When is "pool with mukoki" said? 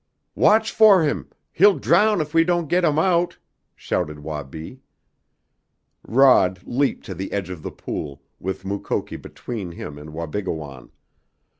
7.69-9.17